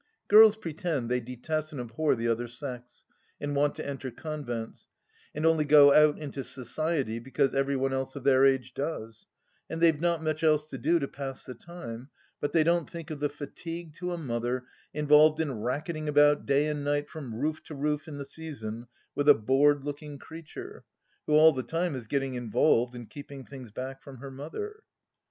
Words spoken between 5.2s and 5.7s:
and only